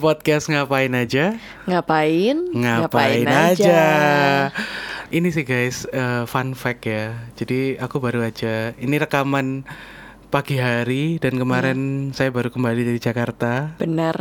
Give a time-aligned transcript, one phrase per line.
[0.00, 1.36] podcast Ngapain Aja
[1.68, 2.36] Ngapain?
[2.56, 3.84] Ngapain, aja.
[5.12, 9.68] Ini sih guys, eh, fun fact ya Jadi aku baru aja, ini rekaman
[10.32, 14.16] pagi hari Dan kemarin saya baru kembali dari Jakarta Benar.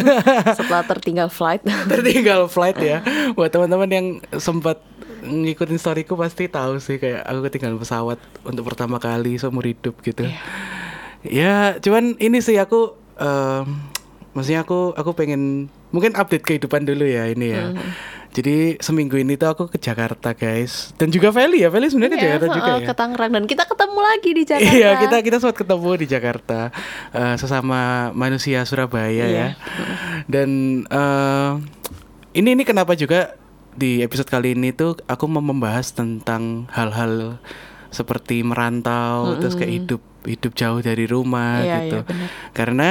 [0.58, 1.60] Setelah tertinggal flight.
[1.66, 3.04] Tertinggal flight ya
[3.36, 4.06] Buat teman-teman yang
[4.40, 4.80] sempat
[5.18, 8.16] ngikutin storyku pasti tahu sih Kayak aku ketinggalan pesawat
[8.46, 10.24] untuk pertama kali seumur hidup gitu
[11.26, 13.87] Ya cuman ini sih aku em,
[14.38, 17.74] Maksudnya aku aku pengen mungkin update kehidupan dulu ya ini ya.
[18.28, 22.22] Jadi seminggu ini tuh aku ke Jakarta guys dan juga Feli ya Feli sebenarnya ke
[22.22, 22.86] Jakarta juga heeh, ya.
[22.86, 24.70] Ke Tangerang dan kita ketemu lagi di Jakarta.
[24.70, 26.60] Iya kita kita sempat ketemu di Jakarta
[27.10, 27.80] eh, sesama
[28.12, 29.26] manusia Surabaya Iya.
[29.26, 29.48] ya.
[30.24, 30.48] Dan
[30.84, 31.50] eh,
[32.34, 33.34] ini ini kenapa juga
[33.72, 37.40] di episode kali ini tuh aku mau membahas tentang hal-hal
[37.88, 41.96] seperti merantau terus kayak hidup hidup jauh dari rumah Iya, gitu.
[41.96, 42.28] iya, benar.
[42.52, 42.90] Karena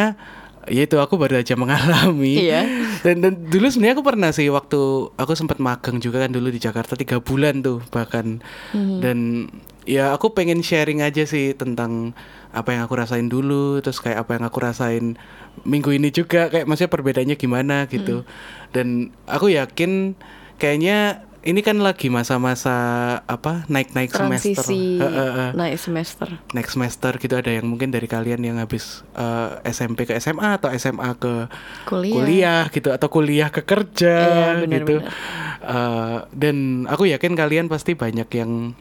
[0.67, 2.47] ya itu aku baru aja mengalami.
[2.47, 2.63] Iya.
[3.03, 6.59] Dan, dan dulu sebenarnya aku pernah sih waktu aku sempat magang juga kan dulu di
[6.59, 8.39] Jakarta tiga bulan tuh bahkan.
[8.71, 8.99] Hmm.
[8.99, 9.47] Dan
[9.87, 12.11] ya aku pengen sharing aja sih tentang
[12.51, 15.05] apa yang aku rasain dulu, terus kayak apa yang aku rasain
[15.65, 18.23] minggu ini juga kayak maksudnya perbedaannya gimana gitu.
[18.23, 18.29] Hmm.
[18.71, 18.87] Dan
[19.27, 20.15] aku yakin
[20.57, 22.75] kayaknya ini kan lagi masa-masa
[23.23, 24.59] apa naik-naik semester.
[24.59, 26.27] Transisi Heeh, heeh naik semester.
[26.51, 30.67] next semester gitu ada yang mungkin dari kalian yang habis eh, SMP ke SMA atau
[30.73, 31.47] SMA ke
[31.87, 32.67] Kuliah.
[32.67, 35.13] gitu atau kuliah ke kerja Iya, benar, gitu benar.
[35.57, 38.75] Eh, dan aku yakin kalian pasti banyak yang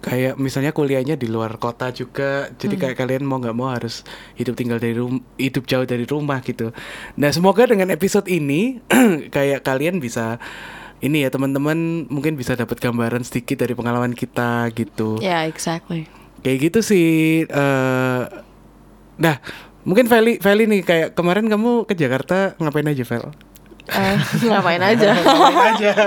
[0.00, 2.82] kayak misalnya kuliahnya di luar kota juga jadi Hmm.
[2.82, 4.00] kayak kalian mau nggak mau harus
[4.34, 6.72] hidup tinggal dari rum hidup jauh dari rumah gitu
[7.14, 8.80] nah semoga dengan episode ini
[9.28, 10.40] kayak kalian bisa
[11.00, 16.04] ini ya teman-teman mungkin bisa dapat gambaran sedikit dari pengalaman kita gitu Ya, exactly.
[16.40, 17.08] kayak gitu sih
[17.44, 18.22] eh
[19.16, 19.36] nah
[19.82, 23.32] mungkin Feli Feli nih kayak kemarin kamu ke Jakarta ngapain aja Vel
[23.90, 24.16] Eh,
[24.46, 25.08] ngapain aja?
[25.18, 25.92] ngapain aja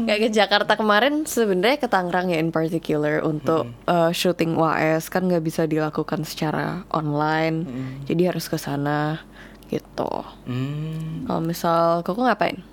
[0.00, 5.28] Kayak ke Jakarta kemarin sebenarnya ke Tangerang ya in particular untuk uh, syuting UAS kan
[5.28, 7.66] nggak bisa dilakukan secara online.
[8.08, 9.20] Jadi harus ke sana
[9.68, 10.08] gitu.
[10.46, 12.64] hmm, Kalau misal koko ngapain?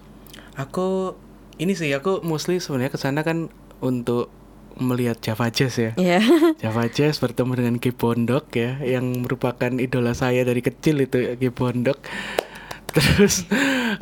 [0.57, 1.13] Aku
[1.57, 3.49] ini sih aku mostly sebenarnya ke sana kan
[3.81, 4.29] untuk
[4.77, 5.91] melihat Java Jazz ya.
[5.97, 6.21] Iya.
[6.61, 11.49] Java Jazz bertemu dengan Ki Bondok ya yang merupakan idola saya dari kecil itu Ki
[11.49, 11.97] Bondok
[12.87, 13.45] terus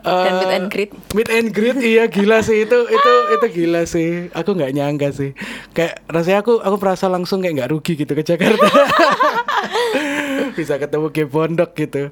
[0.05, 0.91] Dan eh, meet and greet.
[1.11, 2.63] meet and greet iya gila sih.
[2.63, 4.31] Itu itu itu gila sih.
[4.31, 5.31] Aku nggak nyangka sih.
[5.71, 8.67] Kayak rasanya aku aku merasa langsung kayak nggak rugi gitu ke Jakarta.
[10.59, 12.11] Bisa ketemu Ki Bondok gitu.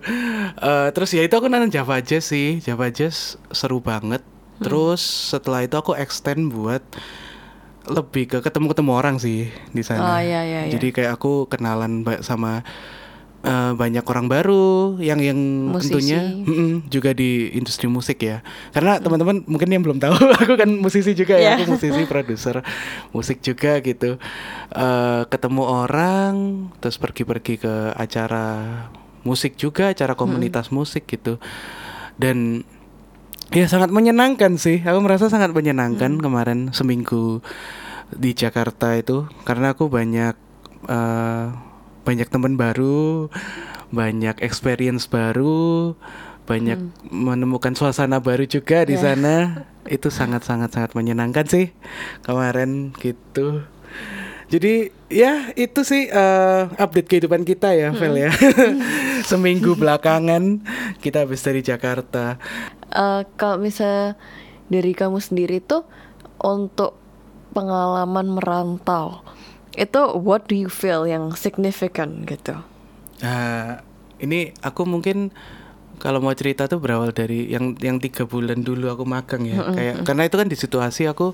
[0.59, 2.59] Eh, terus ya itu aku nonton Java Jazz sih.
[2.59, 4.23] Java Jazz seru banget
[4.59, 6.83] terus setelah itu aku extend buat
[7.83, 10.15] lebih ke ketemu-ketemu orang sih di sana.
[10.15, 10.71] Oh, iya, iya, iya.
[10.71, 12.63] Jadi kayak aku kenalan sama
[13.43, 15.35] eh, banyak orang baru yang yang
[15.67, 15.91] Musisi.
[15.91, 18.39] tentunya mm-mm, juga di industri musik ya.
[18.71, 20.15] Karena teman-teman mungkin yang belum tahu,
[20.47, 21.67] aku kan musisi juga ya, Iya.
[21.67, 22.63] aku musisi, produser
[23.11, 24.15] musik juga gitu.
[24.71, 26.33] Eh, ketemu orang,
[26.79, 28.47] terus pergi-pergi ke acara
[29.27, 31.35] musik juga, acara komunitas musik gitu.
[32.15, 32.63] Dan
[33.53, 34.81] Ya sangat menyenangkan sih.
[34.81, 37.45] Aku merasa sangat menyenangkan kemarin seminggu
[38.09, 40.33] di Jakarta itu karena aku banyak
[40.89, 41.45] eh,
[42.03, 43.29] banyak teman baru,
[43.93, 45.93] banyak experience baru,
[46.49, 49.13] banyak menemukan suasana baru juga di Ya.
[49.13, 49.35] sana.
[49.85, 51.69] Itu sangat sangat sangat menyenangkan sih
[52.25, 53.61] kemarin gitu.
[54.53, 58.29] Jadi ya itu sih eh, update kehidupan kita ya, Vel ya.
[59.29, 60.61] Seminggu belakangan
[61.01, 62.37] kita habis dari Jakarta.
[62.93, 64.13] Eh, kalau misalnya
[64.69, 65.89] dari kamu sendiri tuh
[66.37, 67.01] untuk
[67.57, 69.25] pengalaman merantau
[69.73, 72.53] itu what do you feel yang significant gitu?
[73.25, 73.81] Nah,
[74.21, 75.33] ini aku mungkin
[75.97, 79.95] kalau mau cerita tuh berawal dari yang yang tiga bulan dulu aku magang ya, kayak
[80.03, 81.33] karena itu kan di situasi aku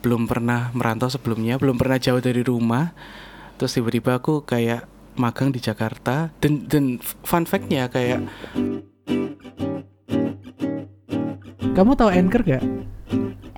[0.00, 2.94] belum pernah merantau sebelumnya, belum pernah jauh dari rumah,
[3.58, 4.86] terus tiba-tiba aku kayak
[5.18, 8.22] magang di Jakarta dan dan fun fact-nya kayak
[11.74, 12.64] kamu tahu Anchor gak?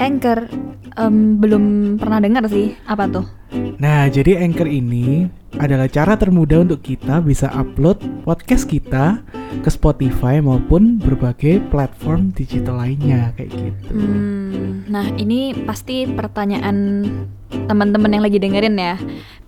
[0.01, 0.49] Anchor
[0.97, 1.65] em, belum
[2.01, 3.29] pernah dengar sih apa tuh?
[3.77, 5.29] Nah, jadi Anchor ini
[5.61, 9.21] adalah cara termudah untuk kita bisa upload podcast kita
[9.61, 13.93] ke Spotify maupun berbagai platform digital lainnya kayak gitu.
[13.93, 17.05] Hmm, nah ini pasti pertanyaan
[17.51, 18.97] teman-teman yang lagi dengerin ya.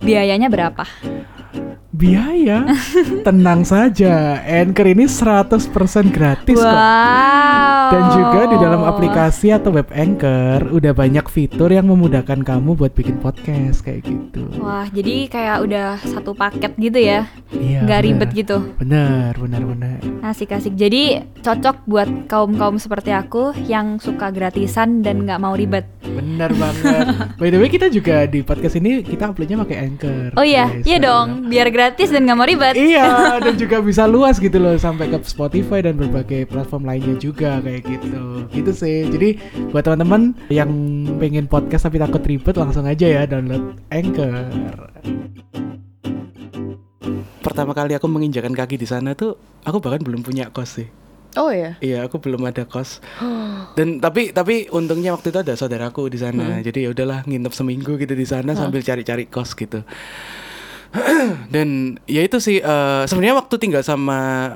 [0.03, 0.85] Biayanya berapa?
[1.93, 2.65] Biaya?
[3.21, 5.69] Tenang saja, Anchor ini 100%
[6.09, 6.65] gratis kok.
[6.65, 7.93] wow.
[7.93, 12.97] Dan juga di dalam aplikasi atau web Anchor udah banyak fitur yang memudahkan kamu buat
[12.97, 14.41] bikin podcast kayak gitu.
[14.57, 17.29] Wah, jadi kayak udah satu paket gitu ya.
[17.53, 17.85] Iya.
[17.85, 18.09] Nggak benar.
[18.09, 18.57] ribet gitu.
[18.81, 19.99] Bener, bener, bener.
[20.25, 20.73] Asik-asik.
[20.73, 25.85] Jadi cocok buat kaum-kaum seperti aku yang suka gratisan dan nggak mau ribet.
[26.01, 27.05] Bener banget.
[27.39, 30.33] By the way kita juga di podcast ini kita uploadnya pakai Anchor.
[30.33, 30.89] Oh iya, guys.
[30.89, 31.53] iya dong.
[31.53, 32.75] Biar gratis dan nggak mau ribet.
[32.79, 33.07] Iya,
[33.45, 37.83] dan juga bisa luas gitu loh sampai ke Spotify dan berbagai platform lainnya juga kayak
[37.83, 38.23] gitu.
[38.55, 38.97] Gitu sih.
[39.11, 39.29] Jadi
[39.75, 40.69] buat teman-teman yang
[41.19, 44.31] pengen podcast tapi takut ribet langsung aja ya download Anchor.
[47.43, 49.35] Pertama kali aku menginjakan kaki di sana tuh
[49.67, 50.87] aku bahkan belum punya kos sih.
[51.33, 51.73] Oh ya.
[51.81, 53.01] Iya, aku belum ada kos.
[53.77, 56.61] Dan tapi tapi untungnya waktu itu ada saudaraku di sana.
[56.61, 59.81] Jadi ya udahlah nginep seminggu gitu di sana sambil cari-cari kos gitu.
[61.53, 64.53] Dan ya itu sih eh, sebenarnya waktu tinggal sama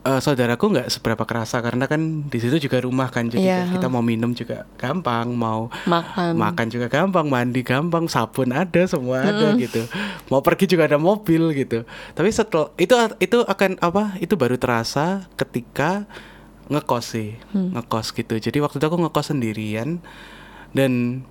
[0.00, 3.86] eh, saudaraku nggak seberapa kerasa karena kan di situ juga rumah kan jadi kayak kita
[3.92, 6.32] mau minum juga gampang, mau Makan.
[6.36, 9.84] makan juga gampang, mandi gampang, sabun ada, semua ada gitu.
[10.32, 11.84] Mau pergi juga ada mobil gitu.
[12.16, 14.16] Tapi setelah itu itu akan apa?
[14.16, 16.08] Itu baru terasa ketika
[16.70, 18.38] ngekos sih, ngekos gitu.
[18.38, 20.00] Jadi waktu itu aku ngekos sendirian
[20.70, 21.22] dan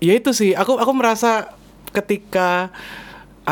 [0.00, 1.52] ya itu sih aku aku merasa
[1.92, 2.72] ketika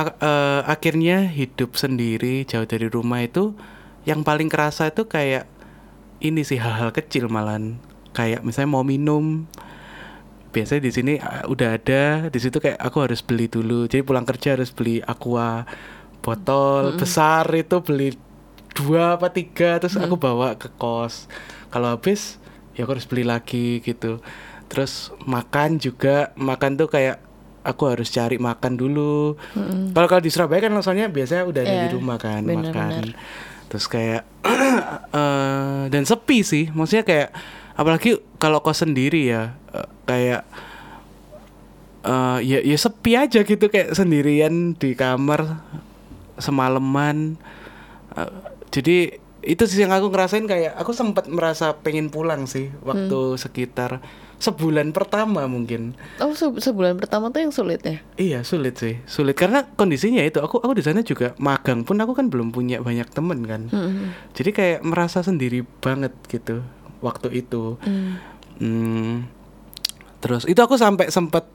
[0.06, 3.56] eh, akhirnya hidup sendiri jauh dari rumah itu
[4.06, 5.50] yang paling kerasa itu kayak
[6.23, 7.79] ini sih hal-hal kecil malan
[8.17, 9.47] kayak misalnya mau minum
[10.50, 12.03] biasanya di sini uh, udah ada
[12.33, 13.87] di situ kayak aku harus beli dulu.
[13.87, 15.69] Jadi pulang kerja harus beli aqua
[16.25, 18.17] botol besar itu beli
[18.75, 21.29] dua apa tiga terus aku bawa ke kos.
[21.69, 22.41] Kalau habis
[22.75, 24.19] ya aku harus beli lagi gitu.
[24.69, 27.28] Terus makan juga makan tuh kayak
[27.63, 29.35] aku harus cari makan dulu.
[29.91, 32.93] Kalau kalau di Surabaya kan langsungnya biasanya udah ada di Iya, rumah kan bener, makan.
[33.05, 33.09] Bener.
[33.69, 34.25] terus kayak
[35.21, 36.71] eh, dan sepi sih.
[36.71, 37.29] Maksudnya kayak
[37.75, 40.43] apalagi kalau kos sendiri ya eh, kayak
[42.03, 43.69] eh, ya ya sepi aja gitu.
[43.69, 45.61] Kayak sendirian di kamar
[46.37, 47.37] semalaman.
[48.15, 48.33] Eh,
[48.71, 48.99] jadi
[49.39, 54.03] itu sih yang aku ngerasain kayak aku sempat merasa pengen pulang sih waktu sekitar
[54.38, 55.99] sebulan pertama mungkin.
[56.19, 57.99] Oh se- sebulan pertama tuh yang sulit ya.
[58.14, 59.02] Iya sulit sih.
[59.05, 59.35] Sulit.
[59.35, 63.06] Karena kondisinya itu aku aku di sana juga magang pun aku kan belum punya banyak
[63.08, 63.67] temen kan.
[63.69, 64.14] Hmm.
[64.32, 66.62] jadi kayak merasa sendiri banget gitu
[66.99, 67.79] waktu itu.
[68.58, 69.26] Hmm,
[70.19, 71.46] terus itu aku sampai sempat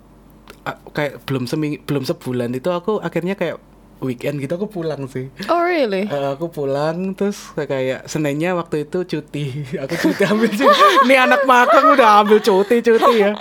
[0.94, 3.59] kayak belum seming belum sebulan itu aku akhirnya kayak
[4.04, 5.32] weekend gitu aku pulang sih.
[5.48, 6.06] Oh really?
[6.06, 9.64] Eh, aku pulang terus kayak Seninnya waktu itu cuti.
[9.84, 10.84] Aku cuti ambil cuti.
[11.08, 13.32] Ini anak magang udah ambil cuti cuti ya.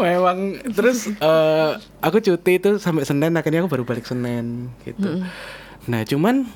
[0.00, 1.70] Memang terus eh,
[2.00, 5.22] aku cuti itu sampai Senin akhirnya aku baru balik Senin gitu.
[5.86, 6.48] Nah cuman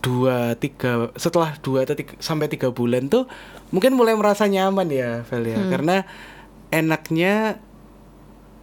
[0.00, 3.28] dua tiga setelah dua atau tiga, sampai tiga bulan tuh
[3.68, 5.60] mungkin mulai merasa nyaman ya Vel ya.
[5.70, 6.02] Karena
[6.70, 7.60] enaknya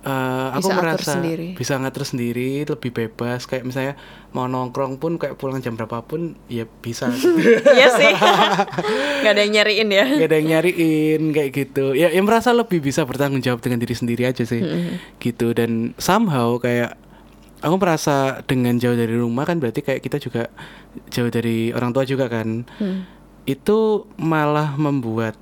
[0.07, 1.47] eh, aku Bisa atur merasa sendiri.
[1.53, 3.43] bisa ngatur sendiri lebih bebas.
[3.43, 3.93] Kayak misalnya
[4.31, 7.11] mau nongkrong pun kayak pulang jam berapapun ya bisa.
[7.75, 8.13] Iya sih.
[9.23, 10.05] Gak ada yang nyariin ya.
[10.07, 11.91] gak ada yang nyariin kayak gitu.
[11.91, 14.63] Ya yang merasa lebih bisa bertanggung jawab dengan diri sendiri aja sih.
[15.17, 15.51] Gitu.
[15.51, 16.95] Dan somehow kayak
[17.57, 20.47] aku merasa dengan jauh dari rumah kan berarti kayak kita juga
[21.09, 22.63] jauh dari orang tua juga kan.
[23.43, 25.35] Itu malah membuat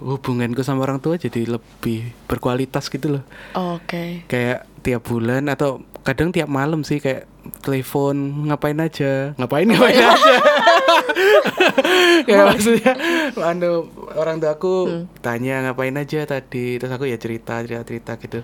[0.00, 3.24] hubunganku sama orang tua jadi lebih berkualitas gitu loh.
[3.56, 4.28] Oke.
[4.28, 7.26] kayak tiap bulan atau kadang tiap malam sih kayak
[7.62, 9.34] telepon ngapain aja?
[9.34, 10.34] Ngapain ngapain aja?
[12.26, 12.92] Kayak maksudnya
[13.38, 14.74] anu orang tua aku
[15.20, 16.78] tanya ngapain aja tadi?
[16.78, 18.40] Terus aku ya cerita cerita cerita gitu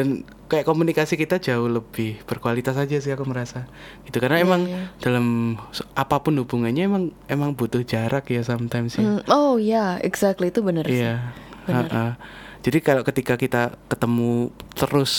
[0.00, 0.08] dan
[0.46, 3.68] kayak komunikasi kita jauh lebih berkualitas aja sih aku merasa
[4.02, 4.64] gitu karena emang
[4.96, 5.26] dalam
[5.68, 10.48] s- apa pun hubungannya emang emang butuh jarak ya sometimes ya Hmm, Oh ya, exactly
[10.48, 10.98] itu bener sih.
[10.98, 11.36] Iya.
[11.66, 12.16] ha-ha.
[12.58, 15.12] Jadi kalau ketika kita ketemu terus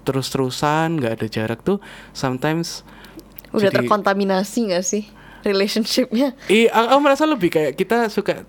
[0.00, 1.78] terus terusan nggak ada jarak tuh
[2.10, 2.82] sometimes
[3.50, 5.04] Udah jadi- terkontaminasi gak sih
[5.42, 6.34] relationshipnya?
[6.46, 8.42] Iya, aku merasa lebih kayak kita suka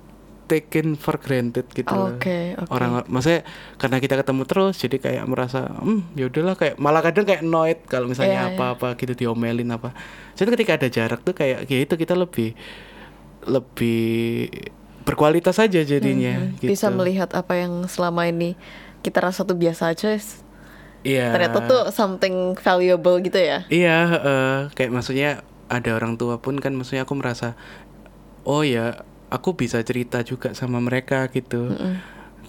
[0.46, 2.16] taken for granted gitu loh.
[2.16, 2.70] Oke, oke.
[2.70, 3.42] Orang maksudnya
[3.82, 7.82] karena kita ketemu terus jadi kayak merasa hmm ya udahlah kayak malah kadang kayak annoyed
[7.90, 8.58] kalau misalnya Iya, iya.
[8.58, 9.92] apa-apa gitu diomelin apa.
[10.38, 12.54] Jadi ketika ada jarak tuh kayak ya itu kita lebih
[13.46, 14.50] lebih
[15.06, 16.66] berkualitas aja jadinya gitu.
[16.66, 18.58] Hmm, Bisa melihat apa yang selama ini
[19.06, 20.18] kita rasa tuh biasa aja.
[21.06, 21.30] Iya.
[21.30, 23.62] Ternyata tuh something valuable gitu ya.
[23.70, 24.54] Iya, heeh.
[24.74, 27.54] kayak maksudnya ada orang tua pun kan maksudnya aku merasa
[28.46, 29.06] oh ya
[29.36, 31.76] aku bisa cerita juga sama mereka gitu.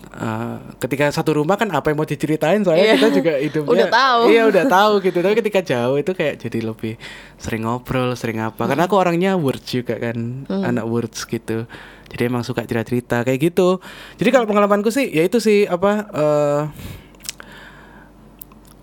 [0.06, 2.96] Eh, ketika satu rumah kan apa yang mau diceritain soalnya Iya.
[2.96, 4.20] kita juga hidupnya Udah tahu.
[4.30, 5.18] Iya udah tahu gitu.
[5.18, 6.94] Tapi ketika jauh itu kayak jadi lebih
[7.36, 8.64] sering ngobrol, sering apa.
[8.64, 10.16] Karena aku orangnya words juga kan,
[10.48, 11.66] anak words gitu.
[12.06, 13.82] Jadi emang suka cerita-cerita kayak gitu.
[14.16, 16.62] Jadi kalau pengalamanku sih ya itu sih apa eh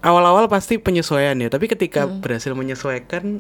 [0.04, 3.40] awal-awal pasti penyesuaian ya tapi ketika berhasil menyesuaikan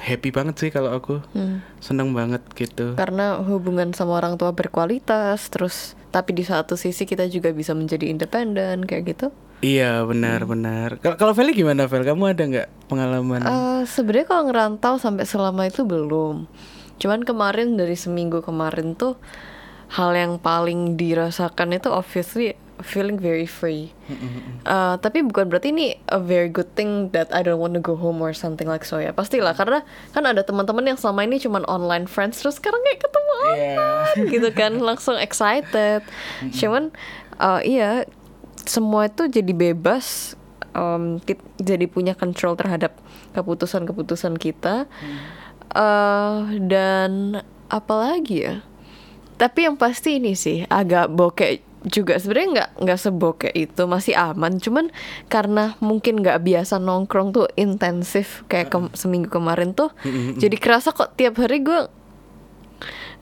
[0.00, 1.60] happy banget sih kalau aku Hmm.
[1.78, 7.24] seneng banget gitu Karena hubungan sama orang tua berkualitas, terus tapi di satu sisi kita
[7.26, 9.26] juga bisa menjadi independen kayak gitu.
[9.60, 10.08] iya Hmm.
[10.08, 14.94] benar benar kalau kalau Feli gimana Vel kamu ada nggak pengalaman Eh, Sebenarnya kalau ngerantau
[14.96, 16.48] sampai selama itu belum.
[16.96, 19.20] Cuman kemarin dari seminggu kemarin tuh
[19.90, 23.92] hal yang paling dirasakan itu obviously feeling very free.
[24.62, 27.94] Eh, tapi bukan berarti ini a very good thing that I don't want to go
[27.94, 29.10] home or something like so ya.
[29.10, 33.28] Pastilah karena kan ada teman-teman yang selama ini cuman online friends terus sekarang kayak ketemu
[33.40, 33.88] Iya.
[34.28, 36.04] gitu kan langsung excited.
[36.50, 36.92] Cuman
[37.36, 37.90] eh, iya
[38.62, 40.36] semua itu jadi bebas
[40.72, 42.92] um, kit- jadi punya control terhadap
[43.32, 44.84] keputusan-keputusan kita
[45.70, 47.38] Eh, dan
[47.70, 48.66] apalagi ya
[49.38, 54.60] tapi yang pasti ini sih agak bokeh juga sebenarnya nggak nggak sebokeh itu masih aman.
[54.60, 54.92] Cuman
[55.26, 59.88] karena mungkin nggak biasa nongkrong tuh intensif kayak kem- seminggu kemarin tuh
[60.36, 61.88] jadi kerasa kok tiap hari gue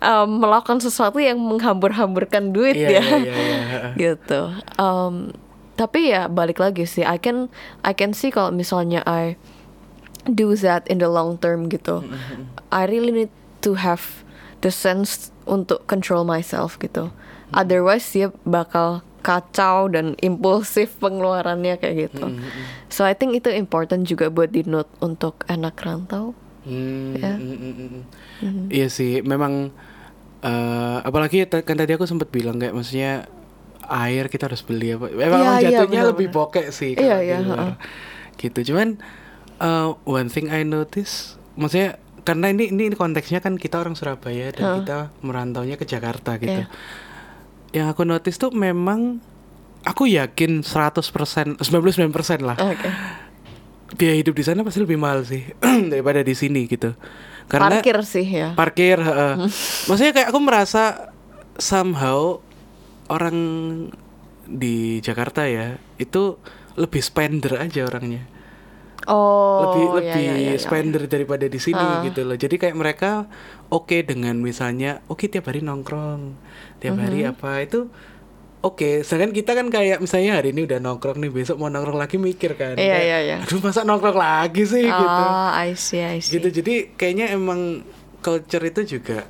[0.02, 3.02] um, melakukan sesuatu yang menghambur-hamburkan duit Iya, ya.
[3.02, 3.80] iya, iya, iya.
[4.10, 4.40] gitu.
[4.74, 5.30] Um,
[5.78, 7.46] tapi ya balik lagi sih I can
[7.86, 9.38] I can see kalau misalnya I
[10.26, 12.02] do that in the long term gitu.
[12.68, 14.26] I really need to have
[14.60, 17.08] the sense untuk control myself gitu
[17.50, 22.30] otherwise dia bakal kacau dan impulsif pengeluarannya kayak gitu
[22.86, 26.36] so I think itu important juga buat di note untuk anak rantau
[26.68, 27.32] Hmm, Ya.
[27.40, 27.88] mm, mm, mm,
[28.44, 28.64] mm.
[28.68, 29.72] Iya sih, memang
[30.44, 33.24] eh, apalagi ta- kan tadi aku sempat bilang kayak maksudnya
[33.88, 35.08] air kita harus beli apa.
[35.08, 37.56] Memang Iya, iya, jatuhnya benar, lebih bokek sih Iya, kalau di iya, luar.
[37.56, 37.74] heeh.
[38.36, 38.58] Gitu.
[38.68, 38.88] Cuman
[39.58, 41.96] eh, one thing I notice, maksudnya
[42.28, 44.76] karena ini ini konteksnya kan kita orang Surabaya dan Heeh.
[44.84, 46.60] kita merantaunya ke Jakarta gitu.
[46.60, 46.68] Iya.
[47.72, 49.24] Yang aku notice tuh memang
[49.88, 51.64] aku yakin 100% 99%
[52.44, 52.90] lah oke
[53.96, 55.48] biaya hidup di sana pasti lebih mahal sih
[55.92, 56.92] daripada di sini gitu.
[57.48, 59.48] Karena parkir sih ya parkir heeh.
[59.88, 61.08] maksudnya kayak aku merasa
[61.56, 62.44] somehow
[63.08, 63.36] orang
[64.44, 66.36] di Jakarta ya itu
[66.76, 68.28] lebih spender aja orangnya
[69.06, 70.58] oh lebih iya, lebih iya, iya, iya.
[70.58, 72.02] spender daripada di sini Ah.
[72.02, 73.10] gitu loh jadi kayak mereka
[73.68, 76.34] oke dengan misalnya oke tiap hari nongkrong
[76.78, 77.30] tiap hari Mhm.
[77.30, 77.86] apa itu
[78.58, 82.16] oke sedangkan kita kan kayak misalnya hari ini udah nongkrong nih besok mau nongkrong lagi
[82.16, 83.36] mikir kan Iya, Kayak, iya, iya.
[83.38, 86.34] aduh masa nongkrong lagi sih gitu Ah, I see, I see.
[86.34, 87.86] gitu jadi kayaknya emang
[88.18, 89.22] culture itu juga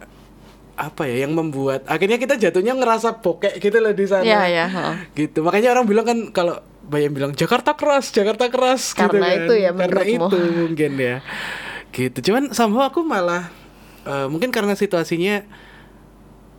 [0.74, 4.64] apa ya yang membuat akhirnya kita jatuhnya ngerasa bokek gitu loh di sana Iya, iya,
[4.66, 4.96] heeh.
[5.18, 9.38] gitu makanya orang bilang kan kalau banyak bilang Jakarta keras Jakarta keras gitu Karena kan.
[9.38, 11.16] itu ya karena itu mungkin ya.
[11.88, 12.18] Gitu.
[12.22, 13.48] Cuman sama aku malah
[14.02, 15.44] eh, mungkin karena situasinya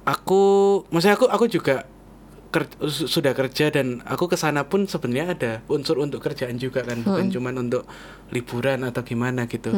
[0.06, 0.42] aku
[0.90, 1.86] maksudnya aku aku juga
[2.50, 6.82] ker- su- sudah kerja dan aku ke sana pun sebenarnya ada unsur untuk kerjaan juga
[6.82, 7.02] kan.
[7.02, 7.86] Bukan cuman untuk
[8.30, 9.70] liburan atau gimana gitu.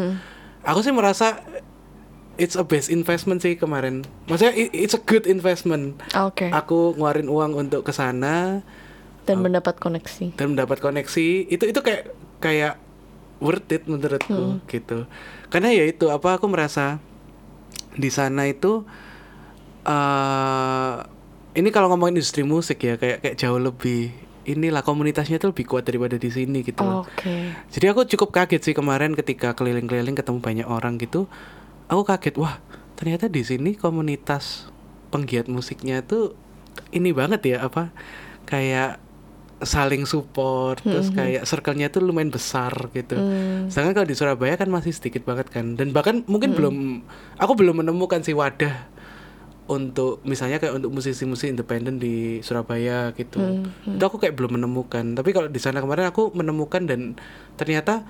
[0.62, 1.41] Aku sih merasa
[2.36, 4.08] it's a best investment sih kemarin.
[4.25, 6.00] Maksudnya it's a good investment.
[6.13, 6.48] Oke.
[6.50, 8.63] aku ngeluarin uang untuk ke sana
[9.22, 10.34] Dan mendapat koneksi.
[10.36, 12.10] dan mendapat koneksi itu itu kayak
[12.42, 12.82] kayak
[13.38, 15.06] worth it menurutku gitu
[15.54, 16.98] karena ya itu apa aku merasa
[17.94, 18.86] di sana itu
[19.86, 20.96] eh
[21.51, 24.13] ini kalau ngomongin industri musik ya kayak kayak jauh lebih
[24.48, 27.06] inilah komunitasnya itu lebih kuat daripada di sini gitu loh.
[27.06, 27.54] Oke.
[27.70, 31.30] Jadi aku cukup kaget sih kemarin ketika keliling-keliling ketemu banyak orang gitu.
[31.92, 32.58] Aku kaget, wah
[32.98, 34.72] ternyata di sini komunitas
[35.13, 36.34] penggiat musiknya tuh
[36.96, 37.92] ini banget ya apa
[38.48, 38.98] kayak
[39.62, 43.15] saling support terus kayak circle-nya tuh lumayan besar gitu.
[43.15, 43.70] Hmm.
[43.70, 47.06] Sedangkan kalau di Surabaya kan masih sedikit banget kan dan bahkan mungkin belum
[47.38, 48.89] aku belum menemukan sih wadah
[49.72, 53.39] untuk misalnya kayak untuk musisi-musisi independen di Surabaya gitu.
[53.88, 55.15] Itu aku kayak belum menemukan.
[55.15, 57.15] Tapi kalau di sana kemarin aku menemukan dan
[57.56, 58.03] ternyata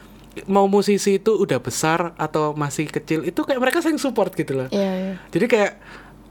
[0.48, 4.68] mau musisi itu udah besar atau masih kecil itu kayak mereka saling support gitu loh.
[4.72, 5.14] Iya, iya.
[5.30, 5.74] Jadi kayak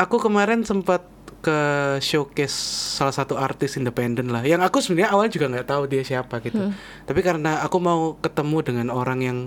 [0.01, 1.05] aku kemarin sempat
[1.41, 1.59] ke
[2.05, 2.53] showcase
[3.01, 4.45] salah satu artis independen lah.
[4.45, 6.71] Yang aku sebenarnya awalnya juga nggak tahu dia siapa gitu.
[7.09, 9.39] Tapi karena aku mau ketemu dengan orang yang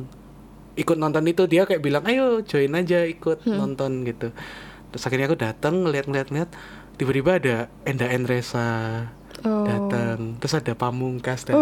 [0.73, 4.33] ikut nonton itu dia kayak bilang ayo join aja ikut nonton gitu.
[4.89, 6.49] Terus akhirnya aku datang ngeliat-ngeliat ngeliat
[6.97, 8.69] tiba-tiba ada Enda Endresa
[9.43, 9.65] Oh.
[9.67, 11.59] datang terus ada Pamungkas datang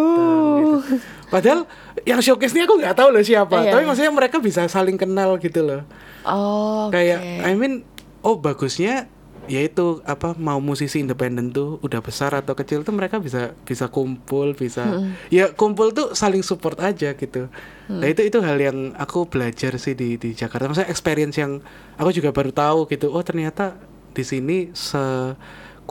[0.59, 1.01] gitu.
[1.33, 1.65] Padahal
[2.05, 3.63] yang showcase ini aku nggak tahu loh siapa.
[3.63, 5.81] Iya, Tapi maksudnya mereka bisa saling kenal gitu loh
[6.21, 7.47] Oh, kayak oke.
[7.47, 7.81] I mean
[8.21, 9.09] oh bagusnya
[9.51, 14.55] yaitu apa mau musisi independen tuh udah besar atau kecil tuh mereka bisa bisa kumpul
[14.55, 17.51] bisa ya kumpul tuh saling support aja gitu.
[17.91, 20.71] Nah itu itu hal yang aku belajar sih di di Jakarta.
[20.71, 21.59] Maksudnya experience yang
[21.99, 23.11] aku juga baru tahu gitu.
[23.11, 23.75] Oh ternyata
[24.15, 25.35] di sini se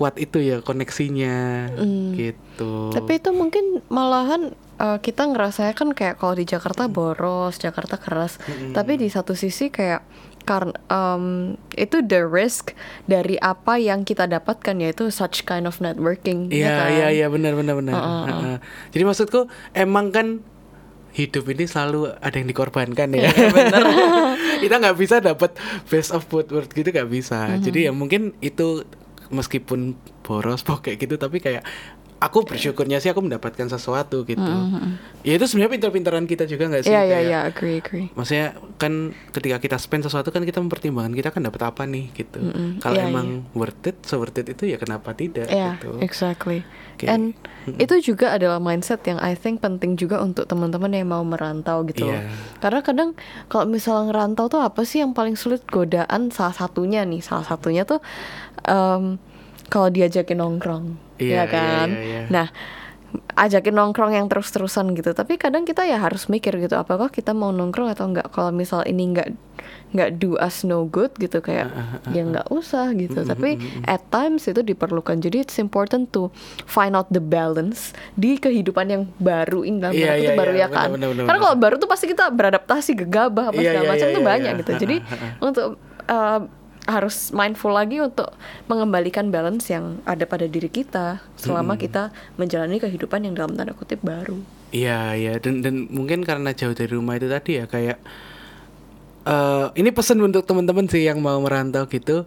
[0.00, 1.68] sekuat itu ya koneksinya
[2.16, 2.88] gitu.
[2.88, 8.40] Tapi itu mungkin malahan uh, kita ngerasanya kan kayak kalau di Jakarta boros, Jakarta keras.
[8.72, 10.00] Tapi di satu sisi kayak
[10.50, 12.74] karena um, itu the risk
[13.06, 16.50] dari apa yang kita dapatkan yaitu such kind of networking.
[16.50, 16.88] ya Iya kan?
[16.90, 17.94] iya iya benar benar benar.
[17.94, 18.56] Heeh.
[18.90, 19.46] Jadi maksudku
[19.78, 20.42] emang kan
[21.14, 23.30] hidup ini selalu ada yang dikorbankan ya.
[23.56, 23.82] benar.
[24.58, 25.54] Kita nggak bisa dapat
[25.86, 27.54] best of both world gitu nggak bisa.
[27.62, 28.82] Jadi ya mungkin itu
[29.30, 29.94] meskipun
[30.26, 31.62] boros pokok kayak gitu tapi kayak
[32.20, 34.52] aku bersyukurnya sih aku mendapatkan sesuatu gitu.
[35.24, 36.92] Ya itu sebenarnya pinter-pinteran kita juga nggak sih?
[36.92, 38.12] Iya iya iya, agree agree.
[38.12, 38.92] Maksudnya kan
[39.32, 42.40] ketika kita spend sesuatu kan kita mempertimbangkan kita kan dapat apa nih gitu.
[42.78, 45.96] Kalau Iya, emang worth it, so worth it itu ya kenapa tidak Iya, gitu.
[45.98, 46.60] exactly.
[46.94, 47.08] Oke.
[47.08, 47.32] And
[47.80, 52.04] itu juga adalah mindset yang I think penting juga untuk teman-teman yang mau merantau gitu.
[52.04, 52.20] loh.
[52.20, 52.28] Iya.
[52.60, 53.08] Karena kadang
[53.48, 57.88] kalau misalnya ngerantau tuh apa sih yang paling sulit godaan salah satunya nih, salah satunya
[57.88, 58.04] tuh
[58.68, 59.16] em,
[59.72, 60.84] kalau diajakin nongkrong,
[61.20, 61.88] Iya, ya kan?
[61.92, 62.20] iya, iya.
[62.32, 62.46] Nah,
[63.34, 65.10] ajakin nongkrong yang terus-terusan gitu.
[65.14, 68.30] Tapi kadang kita ya harus mikir gitu, apakah kita mau nongkrong atau enggak?
[68.30, 69.28] Kalau misal ini enggak
[69.90, 71.66] nggak do us no good gitu kayak
[72.14, 73.26] ya nggak usah gitu.
[73.26, 73.58] Tapi
[73.90, 75.18] at times itu diperlukan.
[75.18, 76.30] Jadi it's important to
[76.64, 80.68] find out the balance di kehidupan yang baru ini dalam kutip iya, baru iya, ya
[80.70, 80.88] kan.
[80.94, 84.06] benar, benar, Karena kalau baru tuh pasti kita beradaptasi gegabah apa Iya, segala iya, macam
[84.06, 84.60] iya, tuh iya, banyak iya.
[84.62, 84.72] gitu.
[84.78, 84.96] Jadi
[85.42, 85.66] untuk
[86.06, 86.40] uh,
[86.88, 88.32] harus mindful lagi untuk
[88.66, 92.10] mengembalikan balance yang ada pada diri kita selama kita
[92.40, 94.40] menjalani kehidupan yang dalam tanda kutip baru.
[94.70, 97.98] Iya iya dan dan mungkin karena jauh dari rumah itu tadi ya kayak
[99.26, 102.24] eh ini pesan untuk teman-teman sih yang mau merantau gitu.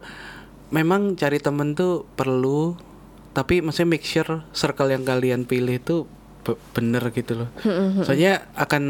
[0.73, 2.77] Memang cari temen tuh perlu
[3.33, 6.22] tapi maksudnya make sure circle yang kalian pilih itu be-
[6.75, 7.49] bener gitu loh.
[8.03, 8.83] Soalnya akan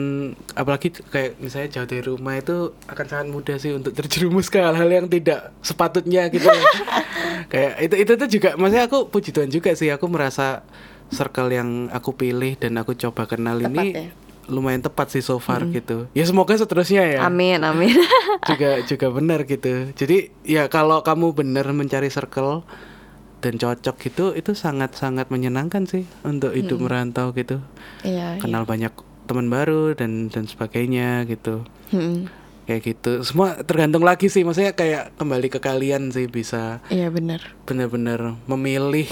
[0.57, 4.89] apalagi kayak misalnya jauh dari rumah itu akan sangat mudah sih untuk terjerumus ke hal-hal
[4.89, 6.49] yang tidak sepatutnya gitu.
[6.49, 6.65] loh.
[7.53, 10.65] kayak itu itu tuh juga maksudnya aku puji Tuhan juga sih aku merasa
[11.13, 14.09] circle yang aku pilih dan aku coba kenal Tepat ini ya?
[14.49, 16.09] lumayan tepat sih so far gitu.
[16.11, 17.95] Ya semoga seterusnya ya Amin amin.
[18.49, 19.93] juga juga benar gitu.
[19.95, 22.65] Jadi ya kalau kamu benar mencari circle
[23.43, 27.59] dan cocok gitu itu sangat sangat menyenangkan sih untuk hidup merantau gitu.
[28.07, 28.39] Iya.
[28.39, 28.95] Kenal banyak
[29.27, 31.67] teman baru dan dan sebagainya gitu.
[31.91, 32.31] Hmm.
[32.63, 33.19] Kayak gitu.
[33.27, 37.43] Semua tergantung lagi sih maksudnya kayak kembali ke kalian sih bisa Iya benar.
[37.67, 39.11] benar-benar memilih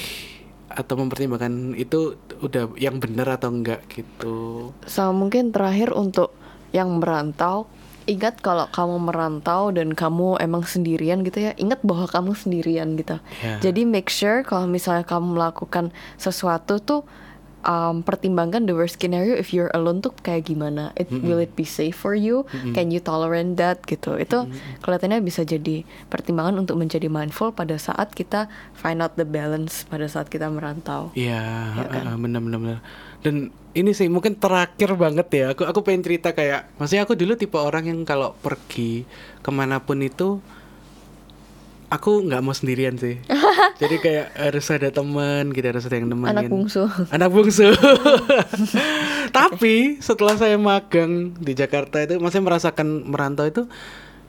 [0.72, 4.72] atau mempertimbangkan itu udah yang benar atau enggak gitu.
[4.88, 6.32] Sama mungkin terakhir untuk
[6.72, 7.68] yang merantau,
[8.10, 13.22] ingat kalau kamu merantau dan kamu emang sendirian gitu ya, ingat bahwa kamu sendirian gitu.
[13.42, 13.62] Ya.
[13.62, 17.02] Jadi make sure kalau misalnya kamu melakukan sesuatu tuh
[17.66, 20.94] um, pertimbangkan the worst scenario if you're alone tuh kayak gimana.
[20.98, 22.46] It will it be safe for you?
[22.74, 24.18] Can you tolerate that gitu.
[24.18, 24.50] Itu
[24.82, 30.06] kelihatannya bisa jadi pertimbangan untuk menjadi mindful pada saat kita find out the balance pada
[30.10, 31.14] saat kita merantau.
[31.14, 32.04] Iya, Ya kan?
[32.08, 32.42] uh, bener.
[33.22, 35.46] Dan ini sih mungkin terakhir banget ya.
[35.56, 39.08] Aku aku pengen cerita kayak, maksudnya aku dulu tipe orang yang kalau pergi
[39.40, 40.44] ke mana pun itu,
[41.92, 43.20] aku nggak mau sendirian sih.
[43.82, 46.36] Jadi kayak harus ada teman, gitu harus ada yang nemenin.
[46.36, 46.84] Anak bungsu.
[47.12, 47.68] Anak bungsu.
[49.38, 53.64] Tapi setelah saya magang di Jakarta itu, maksudnya merasakan merantau itu,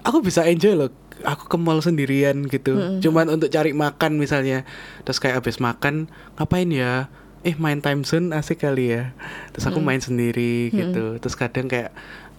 [0.06, 0.90] aku bisa enjoy loh.
[1.22, 4.66] Aku ke mall sendirian gitu, cuman untuk cari makan misalnya.
[5.06, 7.06] Terus kayak habis makan, ngapain ya?
[7.42, 9.10] Eh main time zone asik kali ya.
[9.54, 11.18] Terus aku main sendiri gitu.
[11.18, 11.90] Terus kadang kayak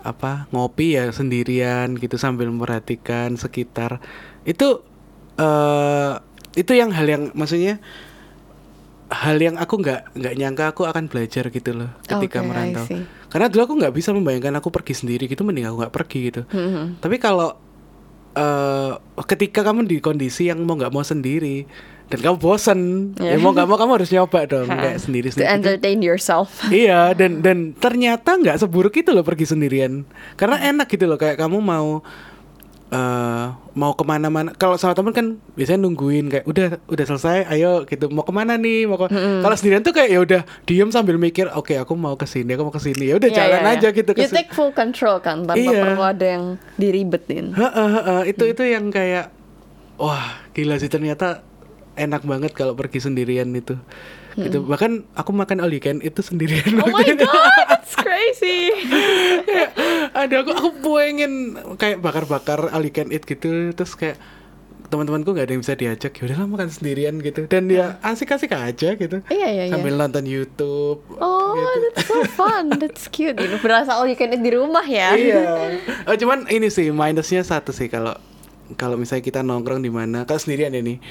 [0.03, 3.99] apa ngopi ya sendirian gitu sambil memperhatikan sekitar.
[4.47, 4.83] Itu
[5.39, 6.13] eh
[6.53, 7.81] itu yang hal yang maksudnya
[9.13, 12.85] hal yang aku nggak nggak nyangka aku akan belajar gitu loh ketika Oke, I merantau.
[13.29, 16.41] Karena dulu aku nggak bisa membayangkan aku pergi sendiri gitu, mending aku nggak pergi gitu.
[16.49, 17.57] Hmm, Tapi kalau
[18.33, 18.91] eh
[19.25, 21.65] ketika kamu di kondisi yang mau nggak mau sendiri
[22.03, 22.79] dan kamu bosen,
[23.15, 23.39] ya Yeah.
[23.39, 25.49] mau nggak mau kamu harus nyoba dong kayak sendiri To sendiri.
[25.51, 26.49] entertain yourself.
[26.73, 31.37] iya dan dan ternyata nggak seburuk itu loh pergi sendirian karena enak gitu loh kayak
[31.37, 32.01] kamu mau
[32.93, 35.27] eh mau ke mana-mana kalau sama temen kan
[35.57, 38.05] biasanya nungguin kayak udah udah selesai ayo gitu.
[38.07, 38.85] Mau ke mana nih?
[38.85, 42.29] Mau ke kalau sendirian tuh kayak ya udah diem sambil mikir oke aku mau ke
[42.29, 43.09] sini aku mau ke sini.
[43.09, 43.97] Ya udah Iya, jalan iya, aja iya.
[43.97, 45.81] gitu ke You take full control kan tanpa Iya.
[45.89, 46.43] perlu ada yang
[46.77, 47.57] diribetin.
[48.23, 49.33] Itu itu yang kayak
[49.97, 51.41] wah gila sih ternyata
[51.93, 53.73] enak banget kalau pergi sendirian itu
[54.35, 57.29] gitu bahkan aku makan all you can itu sendirian Oh my god,
[57.67, 58.73] that's crazy.
[60.11, 61.33] Ada aku aku pengen
[61.75, 64.17] kayak bakar-bakar all you can eat gitu terus kayak
[64.85, 68.93] teman-temanku nggak ada yang bisa diajak ya udahlah makan sendirian gitu dan dia asik-asik aja
[68.93, 69.73] gitu Iya, iya, iya.
[69.73, 71.65] sambil nonton YouTube Oh, gitu.
[71.87, 72.69] that's so fun.
[72.77, 73.33] That's cute.
[73.33, 75.13] Know, berasa all you can eat di rumah ya.
[75.13, 75.41] iya
[76.05, 78.13] oh, cuman ini sih minusnya satu sih kalau
[78.73, 81.01] kalau misalnya kita nongkrong di mana kalau sendirian ini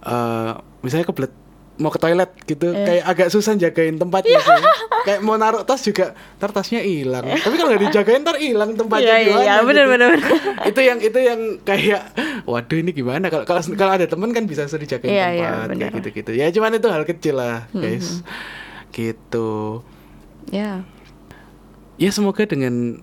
[0.00, 1.32] eh misalnya kebelet
[1.80, 2.84] mau ke toilet gitu Eh.
[2.84, 4.44] kayak agak susah jagain tempatnya Iya.
[4.44, 4.62] sih.
[5.00, 9.08] kayak mau naruh tas juga ntar tasnya hilang tapi kalau nggak dijagain ntar hilang tempatnya
[9.10, 9.66] Iya iya gimana iya gitu.
[9.66, 9.86] benar.
[9.88, 10.10] benar.
[10.70, 12.02] itu yang itu yang kayak
[12.44, 15.68] waduh ini gimana kalau kalau kalau ada temen kan bisa suruh dijagain Iya, iya, tempat
[15.70, 15.96] kayak benar.
[15.96, 18.20] gitu gitu ya cuman itu hal kecil lah guys
[18.90, 19.80] gitu
[20.48, 20.82] Ya.
[21.96, 23.00] ya semoga dengan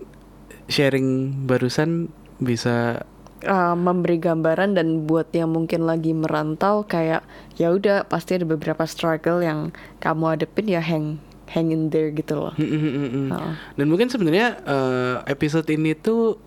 [0.67, 1.07] sharing
[1.45, 3.07] barusan bisa
[3.45, 7.21] uh, memberi gambaran dan buat yang mungkin lagi merantau kayak
[7.59, 9.69] ya udah pasti ada beberapa struggle yang
[10.01, 12.53] kamu hadepin ya hang hang in there gitu loh.
[12.57, 13.27] Mm, mm, mm, mm.
[13.31, 13.53] Heeh.
[13.79, 16.37] Dan mungkin sebenarnya eh, episode ini tuh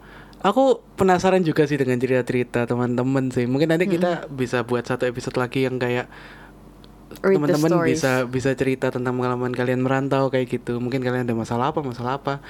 [0.45, 3.49] aku penasaran juga sih dengan cerita-cerita teman-teman sih.
[3.49, 6.09] Mungkin nanti kita bisa buat satu episode lagi yang kayak
[7.21, 10.79] teman-teman bisa bisa cerita tentang pengalaman kalian merantau kayak gitu.
[10.79, 12.45] Mungkin kalian ada masalah apa, masalah apa.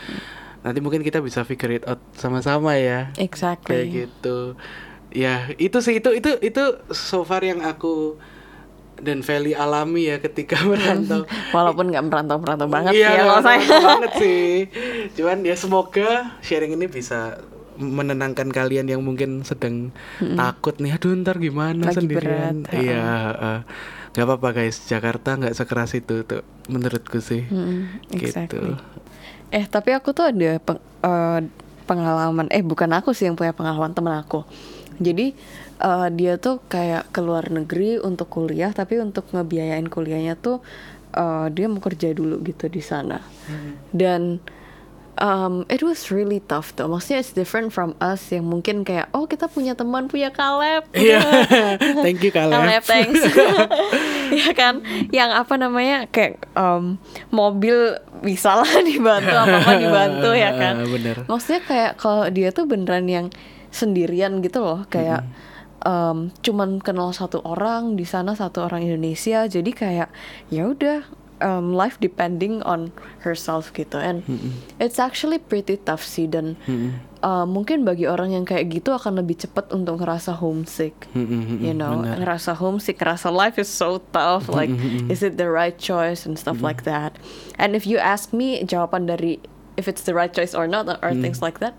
[0.61, 3.11] Nanti mungkin kita bisa figure it out sama-sama ya.
[3.11, 3.83] Kayak Exactly.
[3.91, 4.39] gitu.
[5.11, 8.15] Ya, itu sih itu itu itu so far yang aku
[8.97, 11.25] dan Feli alami ya ketika merantau.
[11.51, 13.61] Walaupun nggak merantau-merantau banget iya, sih ya kalau saya.
[13.81, 14.49] banget sih.
[15.15, 17.41] Cuman ya semoga sharing ini bisa
[17.77, 19.89] menenangkan kalian yang mungkin sedang
[20.37, 23.59] takut nih aduh ntar gimana Lagi sendirian berat, iya heeh.
[24.13, 28.77] nggak apa-apa guys Jakarta nggak sekeras itu tuh menurutku sih Mm, gitu exactly.
[29.51, 31.41] Eh tapi aku tuh ada peng- eh,
[31.91, 34.47] pengalaman eh bukan aku sih yang punya pengalaman temen aku.
[35.03, 35.35] Jadi
[35.83, 40.63] eh, dia tuh kayak ke luar negeri untuk kuliah tapi untuk ngebiayain kuliahnya tuh
[41.15, 43.19] eh, dia mau kerja dulu gitu di sana.
[43.91, 44.39] Dan
[45.19, 46.87] um, it was really tough tuh.
[46.87, 50.87] Maksudnya it's different from us yang mungkin kayak oh kita punya teman punya Kaleb.
[50.97, 51.21] iya
[52.05, 53.19] thank you Kaleb, Kaleb thanks.
[54.47, 57.01] ya kan, yang apa namanya kayak um,
[57.35, 60.75] mobil bisa lah dibantu apa apa dibantu ya kan.
[60.87, 61.17] Bener.
[61.27, 63.27] Maksudnya kayak kalau dia tuh beneran yang
[63.71, 65.23] sendirian gitu loh, kayak
[65.87, 70.09] um, cuman kenal satu orang di sana satu orang Indonesia, jadi kayak
[70.51, 72.93] ya udah um, life depending on
[73.25, 74.25] herself gitu, and
[74.81, 76.57] it's actually pretty tough sih dan
[77.21, 81.77] uh, mungkin bagi orang yang kayak gitu akan lebih cepat untuk ngerasa homesick Mm-mm, you
[81.77, 82.01] know?
[82.01, 82.17] benar.
[82.21, 84.73] ngerasa homesick ngerasa life is so tough like
[85.13, 87.17] is it the right choice and stuff like that?
[87.61, 89.41] And if you ask me jawaban dari
[89.77, 91.73] if it's the right choice or not or things like that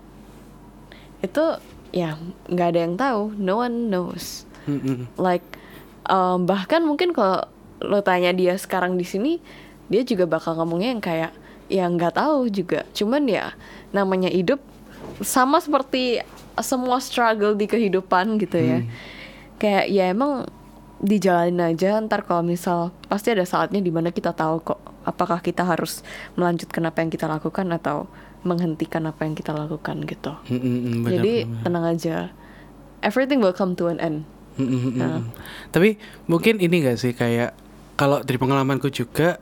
[1.22, 1.58] itu
[1.94, 2.18] ya
[2.50, 3.30] nggak ada yang tahu.
[3.38, 4.46] No one knows.
[4.62, 5.10] Mm-mm.
[5.18, 5.42] like
[6.06, 7.50] um, bahkan mungkin kalau
[7.82, 9.38] lo tanya dia sekarang di sini
[9.86, 11.32] dia juga bakal ngomongnya yang kayak
[11.68, 13.52] ya nggak tahu juga cuman ya
[13.90, 14.60] namanya hidup
[15.20, 16.20] sama seperti
[16.60, 18.78] semua struggle di kehidupan gitu ya
[19.56, 20.46] kayak ya emang
[20.98, 25.66] dijalanin aja ntar kalau misal pasti ada saatnya di mana kita tahu kok apakah kita
[25.66, 26.06] harus
[26.38, 28.06] melanjutkan apa yang kita lakukan atau
[28.42, 31.62] menghentikan apa yang kita lakukan gitu Mm-mm, benar, jadi benar.
[31.66, 32.16] tenang aja
[33.02, 34.22] everything will come to an end
[34.60, 35.24] Mm-mm, Nah.
[35.24, 35.32] mm-mm.
[35.72, 35.96] Tapi
[36.28, 37.56] mungkin ini gak sih kayak
[38.02, 39.38] kalau dari pengalamanku juga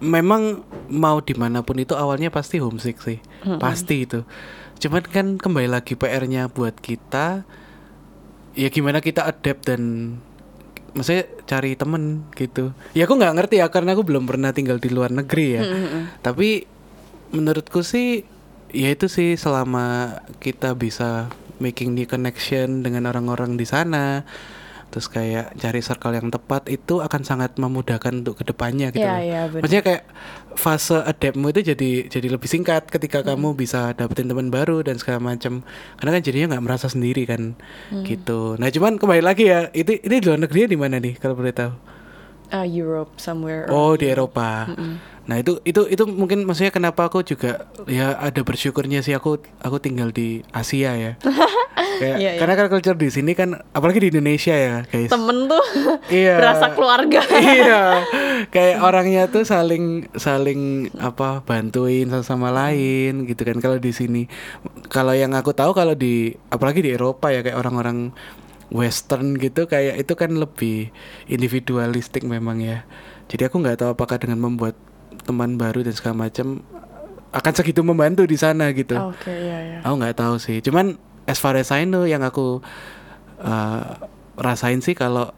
[0.00, 3.20] memang mau di mana pun itu awalnya pasti homesick sih,
[3.60, 4.24] pasti itu.
[4.80, 7.44] Cuman kan kembali lagi PR-nya buat kita,
[8.56, 10.16] ya gimana kita adapt dan
[10.96, 12.72] maksudnya cari temen gitu.
[12.96, 15.62] Ya aku nggak ngerti ya karena aku belum pernah tinggal di luar negeri ya.
[16.24, 16.64] Tapi
[17.36, 18.24] menurutku sih
[18.72, 21.28] ya itu sih selama kita bisa
[21.60, 24.24] making new connection dengan orang-orang di sana
[24.90, 29.14] terus kayak cari circle yang tepat itu akan sangat memudahkan untuk ke depannya gitu Iya,
[29.14, 29.22] loh.
[29.22, 30.02] iya, maksudnya kayak
[30.52, 35.22] fase adaptmu itu jadi jadi lebih singkat ketika kamu bisa dapetin teman baru dan segala
[35.22, 35.62] macam
[35.94, 37.54] karena kan jadinya nggak merasa sendiri kan
[38.02, 38.58] gitu.
[38.58, 41.54] Nah cuman kembali lagi ya itu ini di luar negeri di mana nih kalau boleh
[41.54, 41.72] tahu?
[42.50, 44.34] Uh, Europe somewhere Oh di Europe.
[44.34, 44.74] Eropa.
[45.30, 49.78] Nah itu itu itu mungkin maksudnya kenapa aku juga ya ada bersyukurnya sih aku aku
[49.78, 51.12] tinggal di Asia ya.
[52.00, 52.40] Kayak, Iya, iya.
[52.40, 55.12] Karena kan culture di sini kan apalagi di Indonesia ya guys.
[55.12, 55.64] temen tuh
[56.24, 56.34] Iya.
[56.40, 58.02] berasa keluarga iya.
[58.50, 64.26] Kayak orangnya tuh saling saling apa bantuin satu sama lain gitu kan kalau di sini.
[64.90, 68.10] Kalau yang aku tahu kalau di apalagi di Eropa ya kayak orang-orang
[68.72, 70.88] western gitu kayak itu kan lebih
[71.28, 72.82] individualistik memang ya.
[73.28, 74.74] Jadi aku nggak tahu apakah dengan membuat
[75.22, 76.60] teman baru dan segala macam
[77.30, 78.94] akan segitu membantu di sana gitu.
[78.94, 80.58] oke iya iya Aku nggak tahu sih.
[80.58, 82.58] Cuman as far as I know yang aku
[83.38, 83.82] uh,
[84.34, 85.30] rasain sih kalau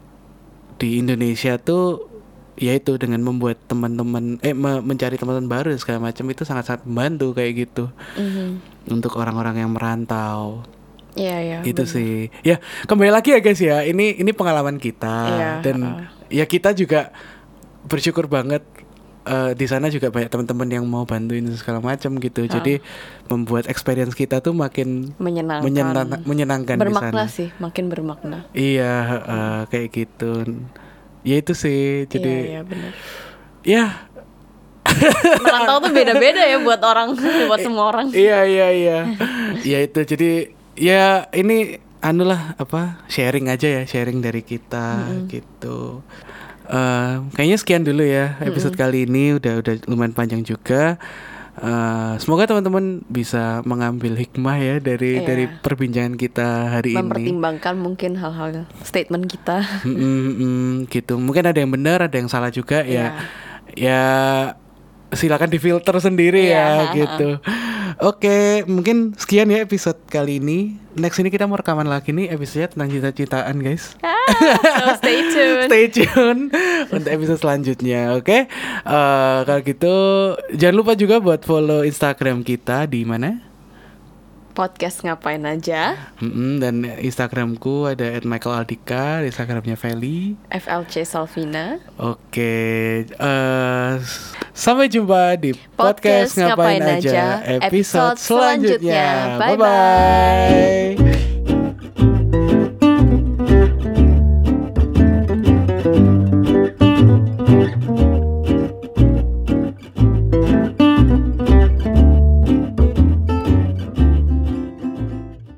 [0.75, 2.09] di Indonesia tuh
[2.55, 7.33] yaitu dengan membuat teman-teman eh me- mencari teman-teman baru dan segala macam itu sangat-sangat membantu
[7.33, 8.49] kayak gitu Mhm.
[8.91, 10.61] untuk orang-orang yang merantau
[11.13, 11.89] iya iya itu bener.
[11.89, 16.05] sih ya kembali lagi ya guys ya ini ini pengalaman kita Iya, dan heeh.
[16.31, 17.09] ya kita juga
[17.83, 18.61] bersyukur banget
[19.23, 22.43] eh, di sana juga banyak teman-teman yang mau bantuin segala macam gitu.
[22.45, 22.83] Jadi
[23.25, 25.63] membuat experience kita tuh makin Menyenangkan.
[25.63, 27.31] menyenang- menyenangkan di bermakna sana.
[27.31, 28.43] sih, makin bermakna.
[28.51, 30.31] Iya, eh, kayak gitu.
[31.21, 32.03] Ya itu sih.
[32.05, 32.91] Jadi iya, iya benar.
[33.63, 33.85] ya
[35.39, 37.15] Merantau tuh beda-beda ya buat orang,
[37.49, 38.11] buat semua orang.
[38.11, 38.97] iya iya iya.
[39.71, 40.31] ya itu jadi
[40.75, 46.03] ya ini anu lah apa sharing aja ya sharing dari kita gitu.
[46.63, 50.95] Eh, kayaknya sekian dulu ya episode kali ini udah udah lumayan panjang juga.
[51.53, 55.27] Eh, semoga teman-teman bisa mengambil hikmah ya dari Iya.
[55.27, 56.47] dari perbincangan kita
[56.79, 57.03] hari ini.
[57.03, 59.61] Mempertimbangkan mungkin hal-hal statement kita.
[59.85, 61.19] Mm, mm, mm, gitu.
[61.21, 63.13] Mungkin ada yang benar, ada yang salah juga ya.
[63.77, 64.01] Ya
[65.13, 67.29] silakan difilter sendiri Iya, ya gitu.
[68.03, 70.75] Oke, mungkin sekian ya episode kali ini.
[70.99, 73.95] Next ini kita mau rekaman lagi nih episode tentang cinta-cintaan guys.
[74.59, 75.71] so stay tune.
[75.71, 76.51] Stay tune
[76.91, 78.51] untuk episode selanjutnya, oke?
[78.83, 79.95] Eh, kalau gitu
[80.51, 83.52] jangan lupa juga buat follow Instagram kita di mana?
[84.53, 85.97] Podcast ngapain aja?
[86.17, 90.37] Mm-mm, dan Instagramku ada @michaelaldika, Instagramnya Feli.
[90.47, 91.81] FLC Salvina.
[91.97, 92.53] Oke,
[93.03, 93.93] eh,
[94.53, 99.03] sampai jumpa di Podcast podcast, ngapain, Ngapain aja Aja, episode episode selanjutnya.
[99.33, 99.41] selanjutnya.
[99.41, 99.57] Bye-bye.
[99.57, 101.32] Bye bye.